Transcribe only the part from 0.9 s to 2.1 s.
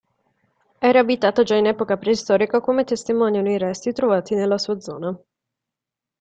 abitata già in epoca